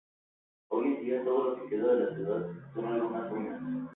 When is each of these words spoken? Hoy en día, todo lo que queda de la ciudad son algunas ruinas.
Hoy 0.69 0.87
en 0.87 1.05
día, 1.05 1.23
todo 1.23 1.51
lo 1.51 1.55
que 1.63 1.69
queda 1.75 1.93
de 1.93 2.05
la 2.07 2.15
ciudad 2.15 2.47
son 2.73 2.85
algunas 2.87 3.29
ruinas. 3.29 3.87